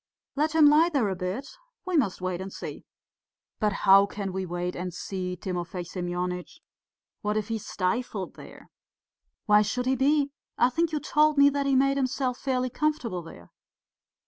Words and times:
Let 0.35 0.55
him 0.55 0.65
lie 0.65 0.89
there 0.91 1.09
a 1.09 1.15
bit. 1.15 1.47
We 1.85 1.95
must 1.95 2.21
wait 2.21 2.41
and 2.41 2.51
see...." 2.51 2.85
"But 3.59 3.71
how 3.85 4.07
can 4.07 4.33
we 4.33 4.47
wait 4.47 4.75
and 4.75 4.91
see, 4.91 5.37
Timofey 5.37 5.83
Semyonitch? 5.83 6.59
What 7.21 7.37
if 7.37 7.49
he 7.49 7.57
is 7.57 7.67
stifled 7.67 8.33
there?" 8.33 8.71
"Why 9.45 9.61
should 9.61 9.85
he 9.85 9.95
be? 9.95 10.31
I 10.57 10.71
think 10.71 10.91
you 10.91 10.99
told 10.99 11.37
me 11.37 11.51
that 11.51 11.67
he 11.67 11.75
made 11.75 11.97
himself 11.97 12.39
fairly 12.39 12.71
comfortable 12.71 13.21
there?" 13.21 13.51